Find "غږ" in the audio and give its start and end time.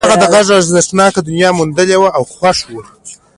0.33-0.47